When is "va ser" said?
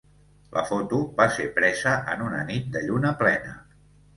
1.19-1.45